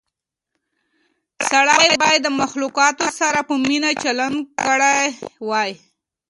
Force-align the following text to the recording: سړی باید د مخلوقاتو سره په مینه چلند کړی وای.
سړی 1.49 1.89
باید 2.01 2.21
د 2.23 2.27
مخلوقاتو 2.41 3.07
سره 3.19 3.39
په 3.47 3.53
مینه 3.65 3.91
چلند 4.03 4.37
کړی 4.65 5.05
وای. 5.49 5.71